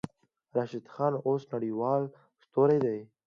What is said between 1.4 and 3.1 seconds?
نړۍوال ستوری دی.